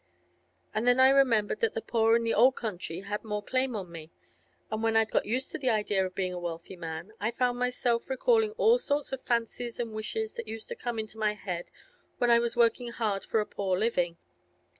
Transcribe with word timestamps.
But 0.73 0.85
then 0.85 0.99
I 0.99 1.09
remembered 1.09 1.59
that 1.59 1.75
the 1.75 1.81
poor 1.83 2.15
in 2.15 2.23
the 2.23 2.33
old 2.33 2.55
country 2.55 3.01
had 3.01 3.23
more 3.23 3.43
claim 3.43 3.75
on 3.75 3.91
me, 3.91 4.11
and 4.71 4.81
when 4.81 4.95
I'd 4.95 5.11
got 5.11 5.27
used 5.27 5.51
to 5.51 5.59
the 5.59 5.69
idea 5.69 6.03
of 6.03 6.15
being 6.15 6.33
a 6.33 6.39
wealthy 6.39 6.75
man, 6.75 7.11
I 7.19 7.29
found 7.29 7.59
myself 7.59 8.09
recalling 8.09 8.53
all 8.53 8.79
sorts 8.79 9.11
of 9.11 9.21
fancies 9.21 9.79
and 9.79 9.93
wishes 9.93 10.33
that 10.37 10.47
used 10.47 10.69
to 10.69 10.75
come 10.75 10.97
into 10.97 11.19
my 11.19 11.35
head 11.35 11.69
when 12.17 12.31
I 12.31 12.39
was 12.39 12.55
working 12.57 12.87
hard 12.89 13.23
for 13.25 13.41
a 13.41 13.45
poor 13.45 13.77
living. 13.77 14.17